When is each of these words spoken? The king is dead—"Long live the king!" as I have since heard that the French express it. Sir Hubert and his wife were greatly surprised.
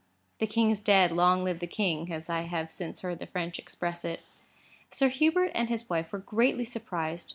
The 0.39 0.47
king 0.47 0.71
is 0.71 0.81
dead—"Long 0.81 1.43
live 1.43 1.59
the 1.59 1.67
king!" 1.67 2.11
as 2.11 2.27
I 2.27 2.41
have 2.41 2.71
since 2.71 3.01
heard 3.03 3.19
that 3.19 3.25
the 3.27 3.31
French 3.31 3.59
express 3.59 4.03
it. 4.03 4.21
Sir 4.89 5.09
Hubert 5.09 5.51
and 5.53 5.69
his 5.69 5.91
wife 5.91 6.11
were 6.11 6.17
greatly 6.17 6.65
surprised. 6.65 7.29